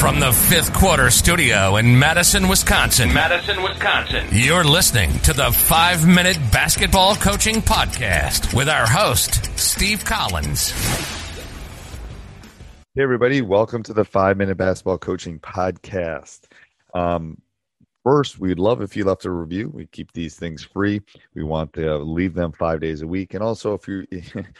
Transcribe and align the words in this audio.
From 0.00 0.20
the 0.20 0.32
fifth 0.32 0.72
quarter 0.72 1.10
studio 1.10 1.76
in 1.76 1.98
Madison, 1.98 2.48
Wisconsin. 2.48 3.12
Madison, 3.12 3.62
Wisconsin. 3.62 4.26
You're 4.30 4.62
listening 4.62 5.18
to 5.20 5.32
the 5.32 5.50
five 5.50 6.06
minute 6.06 6.38
basketball 6.52 7.16
coaching 7.16 7.56
podcast 7.56 8.54
with 8.54 8.68
our 8.68 8.86
host, 8.86 9.58
Steve 9.58 10.04
Collins. 10.04 10.70
Hey, 12.94 13.02
everybody. 13.02 13.42
Welcome 13.42 13.82
to 13.84 13.92
the 13.92 14.04
five 14.04 14.36
minute 14.36 14.56
basketball 14.56 14.98
coaching 14.98 15.40
podcast. 15.40 16.40
Um, 16.94 17.38
first, 18.06 18.38
we'd 18.38 18.60
love 18.60 18.82
if 18.82 18.96
you 18.96 19.04
left 19.04 19.24
a 19.24 19.30
review. 19.32 19.68
We 19.74 19.86
keep 19.86 20.12
these 20.12 20.36
things 20.36 20.62
free. 20.62 21.02
We 21.34 21.42
want 21.42 21.72
to 21.72 21.98
leave 21.98 22.34
them 22.34 22.52
five 22.52 22.78
days 22.78 23.02
a 23.02 23.06
week. 23.06 23.34
And 23.34 23.42
also, 23.42 23.74
if 23.74 23.88
you, 23.88 24.06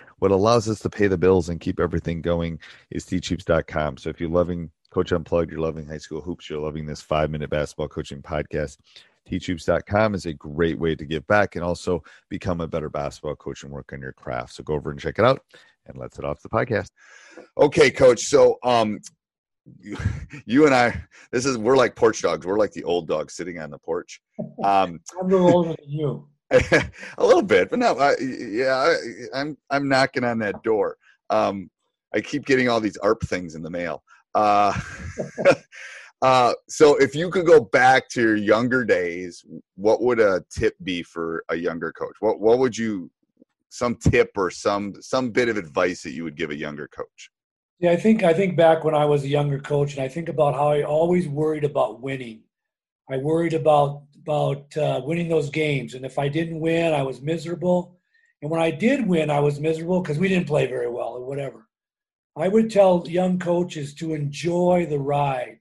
what 0.19 0.33
allows 0.33 0.69
us 0.69 0.81
to 0.81 0.91
pay 0.91 1.07
the 1.07 1.17
bills 1.17 1.49
and 1.49 1.61
keep 1.61 1.79
everything 1.79 2.21
going 2.21 2.59
is 2.91 3.05
teachhoops.com. 3.05 3.99
So 3.99 4.11
if 4.11 4.21
you're 4.21 4.31
loving 4.31 4.69
Coach 4.91 5.13
Unplugged, 5.13 5.53
you're 5.53 5.61
loving 5.61 5.87
high 5.87 5.99
school 5.99 6.21
hoops, 6.21 6.51
you're 6.51 6.59
loving 6.59 6.87
this 6.87 7.01
five 7.01 7.31
minute 7.31 7.49
basketball 7.49 7.87
coaching 7.87 8.21
podcast. 8.21 8.79
Teachhoops.com 9.31 10.17
is 10.17 10.27
a 10.27 10.33
great 10.33 10.81
way 10.81 10.97
to 10.97 11.05
give 11.05 11.25
back 11.29 11.55
and 11.55 11.65
also 11.65 12.03
become 12.29 12.61
a 12.61 12.67
better 12.67 12.91
basketball 12.91 13.37
coach 13.37 13.63
and 13.63 13.71
work 13.71 13.93
on 13.93 14.01
your 14.01 14.13
craft. 14.13 14.55
So 14.55 14.65
go 14.65 14.75
over 14.75 14.91
and 14.91 14.99
check 14.99 15.21
it 15.21 15.25
out 15.25 15.43
and 15.87 15.97
let's 15.97 16.17
head 16.17 16.25
off 16.25 16.43
the 16.43 16.49
podcast. 16.49 16.91
Okay, 17.57 17.93
coach. 17.93 18.23
So 18.23 18.59
um 18.65 18.99
you, 19.81 19.97
you 20.47 20.67
and 20.67 20.75
I 20.75 21.03
this 21.33 21.47
is 21.47 21.59
we're 21.59 21.77
like 21.77 21.97
porch 21.97 22.23
dogs. 22.23 22.47
We're 22.47 22.59
like 22.59 22.73
the 22.73 22.85
old 22.85 23.09
dogs 23.09 23.35
sitting 23.35 23.59
on 23.59 23.71
the 23.71 23.79
porch. 23.79 24.21
Um 24.65 25.01
I'm 25.19 25.27
a 25.27 25.29
little 25.29 25.51
older 25.51 25.77
than 25.79 25.91
you. 25.91 26.29
a 26.51 27.27
little 27.27 27.43
bit, 27.43 27.71
but 27.71 27.81
no, 27.81 27.99
I, 27.99 28.15
yeah, 28.21 28.75
I, 28.75 29.41
I'm 29.41 29.57
I'm 29.71 29.89
knocking 29.89 30.25
on 30.25 30.39
that 30.41 30.63
door. 30.63 30.97
Um 31.31 31.71
I 32.15 32.21
keep 32.21 32.47
getting 32.47 32.69
all 32.69 32.81
these 32.81 32.97
ARP 32.99 33.23
things 33.25 33.55
in 33.55 33.63
the 33.63 33.71
mail. 33.71 34.03
Uh, 34.35 34.79
uh, 36.23 36.53
so 36.69 36.97
if 36.97 37.15
you 37.15 37.31
could 37.31 37.47
go 37.47 37.61
back 37.61 38.09
to 38.11 38.21
your 38.21 38.37
younger 38.37 38.85
days, 38.85 39.45
what 39.77 40.03
would 40.03 40.21
a 40.21 40.43
tip 40.51 40.75
be 40.83 41.03
for 41.03 41.45
a 41.49 41.57
younger 41.57 41.93
coach? 41.93 42.15
What 42.21 42.41
what 42.41 42.59
would 42.59 42.77
you 42.77 43.11
some 43.69 43.97
tip 43.97 44.31
or 44.37 44.51
some 44.51 44.95
some 45.01 45.31
bit 45.31 45.49
of 45.49 45.57
advice 45.57 46.03
that 46.03 46.13
you 46.13 46.25
would 46.25 46.37
give 46.37 46.51
a 46.51 46.57
younger 46.57 46.89
coach? 46.89 47.31
Yeah, 47.79 47.91
I 47.91 47.97
think 47.97 48.23
I 48.23 48.33
think 48.33 48.57
back 48.57 48.85
when 48.85 48.95
I 48.95 49.05
was 49.05 49.23
a 49.25 49.29
younger 49.29 49.59
coach, 49.59 49.95
and 49.95 50.03
I 50.03 50.09
think 50.09 50.29
about 50.31 50.55
how 50.55 50.69
I 50.69 50.83
always 50.83 51.29
worried 51.29 51.65
about 51.65 52.01
winning. 52.01 52.43
I 53.11 53.19
worried 53.19 53.53
about 53.53 54.03
about 54.23 54.75
uh, 54.77 55.03
winning 55.05 55.29
those 55.29 55.51
games, 55.51 55.95
and 55.95 56.05
if 56.05 56.19
I 56.19 56.29
didn't 56.29 56.61
win, 56.61 56.95
I 56.95 57.03
was 57.03 57.21
miserable. 57.21 57.99
And 58.43 58.51
when 58.51 58.61
I 58.61 58.71
did 58.71 59.07
win, 59.07 59.31
I 59.31 59.41
was 59.41 59.61
miserable 59.61 60.01
because 60.01 60.19
we 60.19 60.29
didn't 60.29 60.47
play 60.47 60.67
very 60.67 60.89
well 60.91 61.11
or 61.11 61.25
whatever. 61.25 61.69
I 62.37 62.49
would 62.49 62.71
tell 62.71 63.07
young 63.09 63.39
coaches 63.39 63.95
to 63.95 64.15
enjoy 64.15 64.87
the 64.89 64.99
ride, 64.99 65.59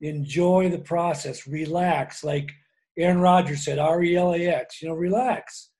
enjoy 0.00 0.70
the 0.70 0.78
process, 0.78 1.46
relax. 1.46 2.24
Like 2.24 2.50
Aaron 2.98 3.20
Rodgers 3.20 3.64
said, 3.64 3.78
R 3.78 4.02
E 4.02 4.16
L 4.16 4.34
A 4.34 4.46
X, 4.46 4.80
you 4.80 4.88
know, 4.88 4.94
relax. 4.94 5.70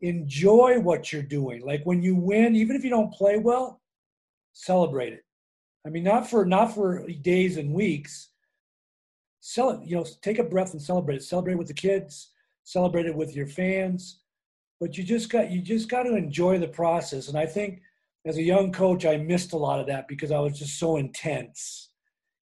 Enjoy 0.00 0.80
what 0.80 1.12
you're 1.12 1.22
doing. 1.22 1.62
Like 1.64 1.82
when 1.84 2.02
you 2.02 2.16
win, 2.16 2.56
even 2.56 2.76
if 2.76 2.84
you 2.84 2.90
don't 2.90 3.12
play 3.12 3.38
well, 3.38 3.80
celebrate 4.52 5.12
it. 5.12 5.24
I 5.88 5.90
mean, 5.90 6.04
not 6.04 6.28
for 6.28 6.44
not 6.44 6.74
for 6.74 7.06
days 7.22 7.56
and 7.56 7.72
weeks. 7.72 8.28
Sell 9.40 9.70
it, 9.70 9.80
you 9.86 9.96
know, 9.96 10.04
take 10.20 10.38
a 10.38 10.44
breath 10.44 10.74
and 10.74 10.82
celebrate 10.82 11.16
it. 11.16 11.22
Celebrate 11.22 11.54
with 11.54 11.66
the 11.66 11.72
kids, 11.72 12.28
celebrate 12.62 13.06
it 13.06 13.14
with 13.14 13.34
your 13.34 13.46
fans. 13.46 14.20
But 14.80 14.98
you 14.98 15.02
just 15.02 15.30
got 15.30 15.50
you 15.50 15.62
just 15.62 15.88
got 15.88 16.02
to 16.02 16.14
enjoy 16.14 16.58
the 16.58 16.68
process. 16.68 17.28
And 17.28 17.38
I 17.38 17.46
think 17.46 17.80
as 18.26 18.36
a 18.36 18.42
young 18.42 18.70
coach, 18.70 19.06
I 19.06 19.16
missed 19.16 19.54
a 19.54 19.56
lot 19.56 19.80
of 19.80 19.86
that 19.86 20.08
because 20.08 20.30
I 20.30 20.38
was 20.40 20.58
just 20.58 20.78
so 20.78 20.98
intense. 20.98 21.88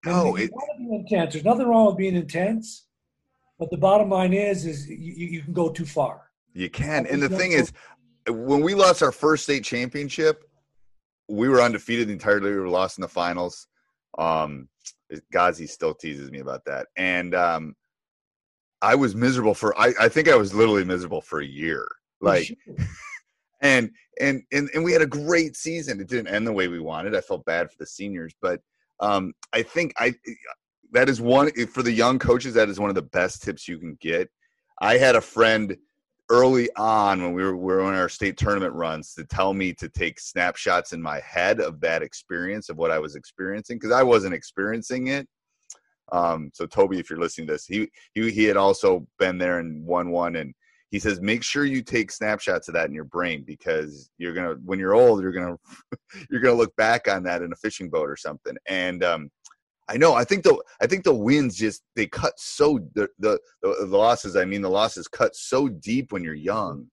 No, 0.06 0.36
it, 0.36 0.50
intense. 0.90 1.34
There's 1.34 1.44
nothing 1.44 1.66
wrong 1.68 1.88
with 1.88 1.98
being 1.98 2.16
intense, 2.16 2.86
but 3.58 3.70
the 3.70 3.76
bottom 3.76 4.08
line 4.08 4.32
is, 4.32 4.64
is 4.64 4.88
you, 4.88 4.96
you 4.96 5.42
can 5.42 5.52
go 5.52 5.68
too 5.68 5.84
far. 5.84 6.30
You 6.54 6.70
can, 6.70 7.06
and 7.06 7.22
the 7.22 7.28
thing 7.28 7.52
is, 7.52 7.72
when 8.26 8.62
we 8.62 8.74
lost 8.74 9.02
our 9.02 9.12
first 9.12 9.44
state 9.44 9.64
championship, 9.64 10.48
we 11.28 11.48
were 11.48 11.60
undefeated 11.60 12.08
the 12.08 12.12
entire 12.12 12.40
We 12.40 12.54
were 12.54 12.68
lost 12.68 12.98
in 12.98 13.02
the 13.02 13.08
finals. 13.08 13.66
Um, 14.18 14.68
Gazi 15.32 15.68
still 15.68 15.94
teases 15.94 16.30
me 16.30 16.40
about 16.40 16.64
that, 16.66 16.88
and 16.96 17.34
um, 17.34 17.74
I 18.82 18.94
was 18.94 19.14
miserable 19.14 19.54
for. 19.54 19.78
I, 19.78 19.92
I 20.00 20.08
think 20.08 20.28
I 20.28 20.36
was 20.36 20.54
literally 20.54 20.84
miserable 20.84 21.20
for 21.20 21.40
a 21.40 21.46
year. 21.46 21.88
Like, 22.20 22.56
and 23.60 23.90
and 24.20 24.42
and 24.52 24.70
and 24.74 24.84
we 24.84 24.92
had 24.92 25.02
a 25.02 25.06
great 25.06 25.56
season. 25.56 26.00
It 26.00 26.08
didn't 26.08 26.28
end 26.28 26.46
the 26.46 26.52
way 26.52 26.68
we 26.68 26.80
wanted. 26.80 27.14
I 27.14 27.20
felt 27.20 27.44
bad 27.44 27.70
for 27.70 27.76
the 27.78 27.86
seniors, 27.86 28.34
but 28.40 28.60
um, 29.00 29.32
I 29.52 29.62
think 29.62 29.94
I 29.98 30.14
that 30.92 31.08
is 31.08 31.20
one 31.20 31.50
for 31.66 31.82
the 31.82 31.92
young 31.92 32.18
coaches. 32.18 32.54
That 32.54 32.68
is 32.68 32.78
one 32.78 32.90
of 32.90 32.94
the 32.94 33.02
best 33.02 33.42
tips 33.42 33.68
you 33.68 33.78
can 33.78 33.96
get. 34.00 34.28
I 34.80 34.98
had 34.98 35.16
a 35.16 35.20
friend 35.20 35.76
early 36.30 36.68
on 36.76 37.22
when 37.22 37.32
we 37.34 37.42
were, 37.42 37.56
we 37.56 37.74
were 37.74 37.82
on 37.82 37.94
our 37.94 38.08
state 38.08 38.36
tournament 38.36 38.72
runs 38.74 39.14
to 39.14 39.24
tell 39.24 39.52
me 39.52 39.72
to 39.74 39.88
take 39.88 40.18
snapshots 40.18 40.92
in 40.92 41.02
my 41.02 41.20
head 41.20 41.60
of 41.60 41.80
that 41.80 42.02
experience 42.02 42.68
of 42.68 42.76
what 42.76 42.90
I 42.90 42.98
was 42.98 43.14
experiencing 43.14 43.76
because 43.76 43.92
I 43.92 44.02
wasn't 44.02 44.34
experiencing 44.34 45.08
it. 45.08 45.28
Um, 46.12 46.50
so 46.54 46.66
Toby, 46.66 46.98
if 46.98 47.10
you're 47.10 47.18
listening 47.18 47.46
to 47.48 47.54
this, 47.54 47.66
he 47.66 47.88
he 48.14 48.30
he 48.30 48.44
had 48.44 48.56
also 48.56 49.06
been 49.18 49.38
there 49.38 49.58
and 49.58 49.84
won 49.84 50.10
one 50.10 50.36
and 50.36 50.54
he 50.90 51.00
says 51.00 51.20
make 51.20 51.42
sure 51.42 51.64
you 51.64 51.82
take 51.82 52.12
snapshots 52.12 52.68
of 52.68 52.74
that 52.74 52.86
in 52.86 52.94
your 52.94 53.04
brain 53.04 53.42
because 53.44 54.10
you're 54.16 54.32
gonna 54.32 54.54
when 54.64 54.78
you're 54.78 54.94
old 54.94 55.22
you're 55.22 55.32
gonna 55.32 55.56
you're 56.30 56.40
gonna 56.40 56.54
look 56.54 56.74
back 56.76 57.08
on 57.08 57.24
that 57.24 57.42
in 57.42 57.52
a 57.52 57.56
fishing 57.56 57.90
boat 57.90 58.08
or 58.08 58.16
something 58.16 58.56
and 58.68 59.02
um, 59.02 59.28
I 59.88 59.96
know. 59.96 60.14
I 60.14 60.24
think 60.24 60.44
the 60.44 60.62
I 60.80 60.86
think 60.86 61.04
the 61.04 61.14
wins 61.14 61.56
just 61.56 61.82
they 61.94 62.06
cut 62.06 62.38
so 62.38 62.78
the, 62.94 63.08
the 63.18 63.38
the, 63.62 63.86
losses. 63.86 64.36
I 64.36 64.44
mean, 64.44 64.62
the 64.62 64.70
losses 64.70 65.08
cut 65.08 65.36
so 65.36 65.68
deep 65.68 66.12
when 66.12 66.24
you're 66.24 66.34
young. 66.34 66.86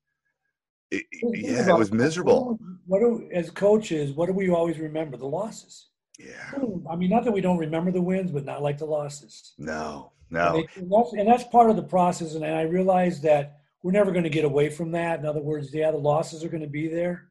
It, 0.92 1.06
yeah, 1.12 1.70
it 1.70 1.78
was 1.78 1.94
miserable. 1.94 2.60
What 2.86 3.00
do, 3.00 3.30
as 3.32 3.50
coaches, 3.50 4.12
what 4.12 4.26
do 4.26 4.34
we 4.34 4.50
always 4.50 4.78
remember? 4.78 5.16
The 5.16 5.26
losses. 5.26 5.88
Yeah. 6.20 6.50
Hmm, 6.52 6.86
I 6.86 6.98
mean, 6.98 7.10
not 7.10 7.24
that 7.24 7.32
we 7.32 7.40
don't 7.40 7.58
remember 7.58 7.92
the 7.92 8.02
wins, 8.02 8.30
but 8.30 8.44
not 8.44 8.62
like 8.62 8.78
the 8.78 8.86
losses. 8.86 9.54
No, 9.58 10.12
no. 10.30 10.58
And, 10.58 10.68
and 10.76 10.92
that's, 10.92 11.14
and 11.14 11.28
that's 11.28 11.44
part 11.46 11.70
of 11.70 11.78
the 11.78 11.84
process. 11.84 12.36
And 12.36 12.46
I 12.46 12.64
realize 12.64 13.22
that 13.22 13.62
we're 13.84 13.94
never 13.94 14.12
going 14.12 14.26
to 14.26 14.30
get 14.30 14.44
away 14.44 14.70
from 14.70 14.92
that. 14.92 15.20
In 15.20 15.26
other 15.26 15.42
words, 15.42 15.74
yeah, 15.74 15.92
the 15.92 15.98
losses 15.98 16.44
are 16.44 16.50
going 16.50 16.62
to 16.62 16.70
be 16.70 16.90
there, 16.90 17.30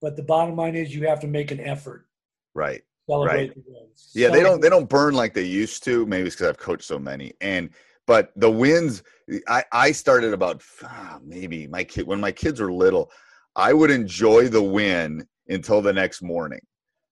but 0.00 0.14
the 0.14 0.22
bottom 0.22 0.54
line 0.54 0.76
is 0.76 0.94
you 0.94 1.08
have 1.08 1.20
to 1.20 1.26
make 1.26 1.50
an 1.50 1.60
effort. 1.60 2.06
Right. 2.54 2.82
Celebrate 3.08 3.34
Right. 3.48 3.54
the 3.54 3.62
wins. 3.66 4.10
Yeah, 4.14 4.30
they 4.30 4.42
don't 4.42 4.60
they 4.60 4.70
don't 4.70 4.88
burn 4.88 5.14
like 5.14 5.34
they 5.34 5.42
used 5.42 5.84
to. 5.84 6.06
Maybe 6.06 6.26
it's 6.26 6.36
because 6.36 6.48
I've 6.48 6.58
coached 6.58 6.84
so 6.84 6.98
many. 6.98 7.32
And 7.40 7.70
but 8.06 8.32
the 8.36 8.50
wins, 8.50 9.02
I 9.48 9.64
I 9.72 9.92
started 9.92 10.32
about 10.32 10.62
ah, 10.82 11.18
maybe 11.22 11.66
my 11.66 11.84
kid 11.84 12.06
when 12.06 12.20
my 12.20 12.32
kids 12.32 12.60
were 12.60 12.72
little, 12.72 13.10
I 13.56 13.72
would 13.72 13.90
enjoy 13.90 14.48
the 14.48 14.62
win 14.62 15.26
until 15.48 15.82
the 15.82 15.92
next 15.92 16.22
morning. 16.22 16.60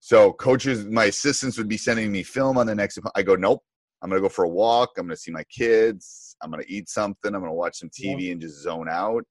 So 0.01 0.33
coaches, 0.33 0.85
my 0.87 1.05
assistants 1.05 1.59
would 1.59 1.69
be 1.69 1.77
sending 1.77 2.11
me 2.11 2.23
film 2.23 2.59
on 2.59 2.67
the 2.67 2.75
next. 2.75 2.99
I 3.15 3.23
go, 3.23 3.37
nope. 3.37 3.63
I'm 4.03 4.11
gonna 4.11 4.21
go 4.21 4.29
for 4.29 4.45
a 4.45 4.49
walk. 4.49 4.91
I'm 4.99 5.07
gonna 5.07 5.17
see 5.17 5.31
my 5.31 5.45
kids. 5.45 6.37
I'm 6.43 6.51
gonna 6.51 6.65
eat 6.67 6.89
something. 6.89 7.35
I'm 7.35 7.41
gonna 7.41 7.53
watch 7.55 7.79
some 7.79 7.91
TV 7.91 8.33
and 8.33 8.41
just 8.41 8.61
zone 8.63 8.89
out. 8.89 9.25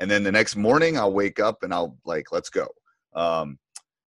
And 0.00 0.10
then 0.10 0.24
the 0.24 0.32
next 0.32 0.56
morning, 0.56 0.98
I'll 0.98 1.12
wake 1.12 1.38
up 1.38 1.62
and 1.62 1.72
I'll 1.72 1.96
like, 2.04 2.32
let's 2.32 2.50
go. 2.50 2.66
Um, 3.14 3.58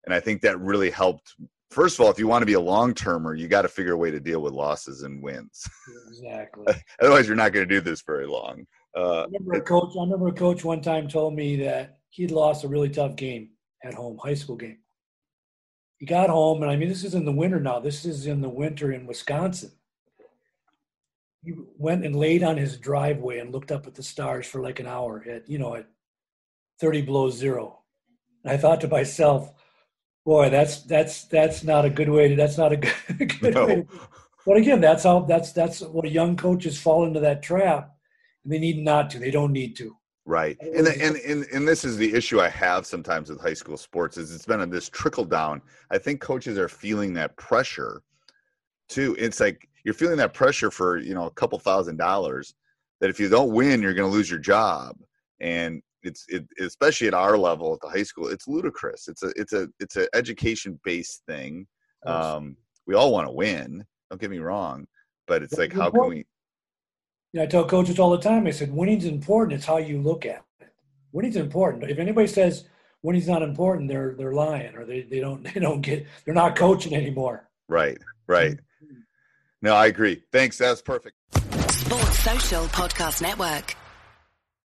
and 0.06 0.14
I 0.14 0.20
think 0.20 0.42
that 0.42 0.60
really 0.60 0.90
helped 0.90 1.36
first 1.74 2.00
of 2.00 2.06
all, 2.06 2.12
if 2.12 2.20
you 2.20 2.28
want 2.28 2.42
to 2.42 2.46
be 2.46 2.54
a 2.54 2.60
long 2.60 2.94
termer, 2.94 3.34
you 3.34 3.48
got 3.48 3.64
to 3.64 3.68
figure 3.68 3.94
a 3.94 3.98
way 3.98 4.12
to 4.12 4.20
deal 4.20 4.42
with 4.42 4.54
losses 4.54 5.02
and 5.02 5.22
wins. 5.22 5.68
Exactly. 6.08 6.74
Otherwise, 7.02 7.28
you're 7.28 7.36
not 7.36 7.52
going 7.52 7.68
to 7.68 7.76
do 7.76 7.82
this 7.82 8.02
very 8.02 8.28
long. 8.28 8.66
Uh, 8.96 9.22
I 9.22 9.26
remember 9.26 9.54
a 9.54 9.62
coach. 9.62 9.94
I 9.98 10.04
remember 10.04 10.28
a 10.28 10.34
coach 10.34 10.64
one 10.64 10.82
time 10.82 11.08
told 11.08 11.34
me 11.34 11.56
that 11.58 11.98
he'd 12.10 12.32
lost 12.32 12.64
a 12.64 12.68
really 12.68 12.90
tough 12.90 13.16
game 13.16 13.50
at 13.84 13.96
home, 13.96 14.18
high 14.18 14.36
school 14.36 14.56
game. 14.56 14.78
He 15.98 16.06
got 16.06 16.30
home, 16.30 16.62
and 16.62 16.72
I 16.72 16.76
mean, 16.76 16.90
this 16.90 17.04
is 17.04 17.16
in 17.16 17.26
the 17.26 17.32
winter 17.32 17.60
now. 17.60 17.80
This 17.80 18.06
is 18.06 18.28
in 18.28 18.42
the 18.42 18.50
winter 18.50 18.92
in 18.92 19.08
Wisconsin. 19.08 19.72
He 21.44 21.54
went 21.78 22.06
and 22.06 22.16
laid 22.16 22.44
on 22.44 22.58
his 22.58 22.78
driveway 22.78 23.40
and 23.40 23.52
looked 23.52 23.72
up 23.72 23.88
at 23.88 23.96
the 23.96 24.04
stars 24.04 24.46
for 24.46 24.62
like 24.62 24.80
an 24.80 24.88
hour 24.88 25.26
at 25.30 25.50
you 25.50 25.58
know 25.58 25.76
at 25.76 25.88
thirty 26.80 27.02
below 27.02 27.30
zero. 27.30 27.80
And 28.44 28.54
I 28.54 28.58
thought 28.58 28.82
to 28.82 28.88
myself, 28.88 29.54
"Boy, 30.26 30.50
that's 30.50 30.84
that's 30.84 31.26
that's 31.26 31.64
not 31.64 31.86
a 31.86 31.90
good 31.90 32.10
way 32.10 32.30
to. 32.30 32.36
That's 32.36 32.58
not 32.58 32.72
a 32.72 32.78
good, 33.18 33.40
good 33.42 33.54
No. 33.54 33.66
way." 33.66 33.76
To, 33.76 33.88
but 34.46 34.58
again, 34.58 34.82
that's 34.82 35.04
how 35.04 35.22
that's 35.22 35.52
that's 35.54 35.82
what 35.82 36.10
young 36.12 36.36
coaches 36.36 36.80
fall 36.82 37.06
into 37.06 37.20
that 37.22 37.42
trap. 37.44 37.96
And 38.44 38.52
they 38.52 38.60
need 38.60 38.78
not 38.84 39.10
to. 39.12 39.20
They 39.20 39.32
don't 39.32 39.54
need 39.54 39.76
to. 39.78 39.96
right. 40.26 40.58
And, 40.62 40.86
the, 40.88 41.02
and 41.02 41.16
and 41.18 41.46
and 41.54 41.68
this 41.68 41.86
is 41.86 41.98
the 41.98 42.14
issue 42.14 42.42
I 42.42 42.50
have 42.50 42.86
sometimes 42.86 43.30
with 43.30 43.40
high 43.42 43.54
school 43.54 43.78
sports 43.78 44.18
is 44.18 44.34
it's 44.34 44.46
been 44.46 44.62
a, 44.62 44.66
this 44.66 44.90
trickle 44.90 45.26
down. 45.26 45.62
I 45.92 45.98
think 45.98 46.20
coaches 46.22 46.58
are 46.58 46.68
feeling 46.70 47.14
that 47.14 47.36
pressure 47.38 48.02
too. 48.90 49.16
It's 49.18 49.40
like 49.40 49.68
you're 49.86 49.94
feeling 49.94 50.18
that 50.18 50.34
pressure 50.34 50.72
for 50.72 50.98
you 50.98 51.14
know 51.14 51.26
a 51.26 51.32
couple 51.32 51.58
thousand 51.60 51.98
dollars 51.98 52.54
that 53.00 53.10
if 53.10 53.20
you 53.20 53.30
don't 53.30 53.52
win, 53.54 53.82
you're 53.82 53.94
going 53.94 54.10
to 54.10 54.14
lose 54.16 54.30
your 54.30 54.40
job. 54.40 54.98
And 55.40 55.82
it's 56.04 56.26
it, 56.28 56.46
especially 56.60 57.08
at 57.08 57.14
our 57.14 57.38
level 57.38 57.74
at 57.74 57.82
the 57.82 57.90
high 57.90 58.04
school, 58.04 58.28
it's 58.28 58.48
ludicrous. 58.48 59.08
It's 59.08 59.24
a 59.24 59.32
it's 59.36 59.54
a 59.54 59.70
it's 59.80 59.96
an 59.96 60.08
education 60.14 60.80
based 60.84 61.24
thing. 61.28 61.68
Um, 62.06 62.58
we 62.86 62.96
all 62.96 63.12
want 63.12 63.28
to 63.28 63.32
win. 63.34 63.86
Don't 64.10 64.22
get 64.22 64.30
me 64.30 64.40
wrong, 64.40 64.86
but 65.28 65.42
it's 65.42 65.58
like 65.58 65.74
how 65.74 65.90
can 65.90 66.10
we? 66.10 66.18
You 66.18 67.40
know, 67.40 67.44
I 67.44 67.46
tell 67.48 67.66
coaches 67.66 67.98
all 67.98 68.12
the 68.12 68.20
time. 68.20 68.46
I 68.46 68.52
said, 68.52 68.72
winning's 68.72 69.06
important. 69.06 69.58
It's 69.58 69.66
how 69.66 69.78
you 69.78 70.00
look 70.00 70.26
at 70.26 70.44
it. 70.60 70.68
Winning's 71.12 71.36
important. 71.36 71.90
If 71.90 71.98
anybody 71.98 72.28
says 72.28 72.66
winning's 73.02 73.28
not 73.28 73.42
important, 73.42 73.90
they're 73.90 74.16
they're 74.18 74.34
lying 74.34 74.76
or 74.76 74.86
they, 74.86 75.02
they 75.02 75.20
don't 75.20 75.44
they 75.54 75.60
don't 75.60 75.82
get 75.82 76.06
they're 76.26 76.34
not 76.34 76.56
coaching 76.56 76.96
anymore. 76.96 77.50
Right, 77.68 77.98
right. 78.28 78.60
No, 79.62 79.76
I 79.76 79.86
agree. 79.86 80.22
Thanks. 80.34 80.58
That's 80.58 80.82
perfect. 80.82 81.16
Sports 81.72 82.20
Social 82.20 82.66
Podcast 82.66 83.22
Network. 83.22 83.76